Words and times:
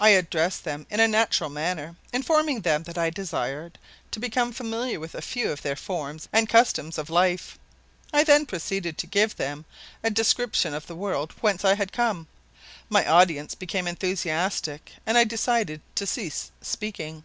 I 0.00 0.08
addressed 0.08 0.64
them 0.64 0.88
in 0.90 0.98
a 0.98 1.06
natural 1.06 1.48
manner, 1.48 1.94
informing 2.12 2.62
them 2.62 2.82
that 2.82 2.98
I 2.98 3.10
desired 3.10 3.78
to 4.10 4.18
become 4.18 4.50
familiar 4.52 4.98
with 4.98 5.14
a 5.14 5.22
few 5.22 5.52
of 5.52 5.62
their 5.62 5.76
forms 5.76 6.26
and 6.32 6.48
customs 6.48 6.98
of 6.98 7.08
life. 7.08 7.60
I 8.12 8.24
then 8.24 8.44
proceeded 8.44 8.98
to 8.98 9.06
give 9.06 9.36
them 9.36 9.64
a 10.02 10.10
description 10.10 10.74
of 10.74 10.88
the 10.88 10.96
world 10.96 11.32
whence 11.42 11.64
I 11.64 11.76
had 11.76 11.92
come. 11.92 12.26
My 12.88 13.06
audience 13.06 13.54
became 13.54 13.86
enthusiastic 13.86 14.94
and 15.06 15.16
I 15.16 15.22
decided 15.22 15.80
to 15.94 16.08
cease 16.08 16.50
speaking. 16.60 17.22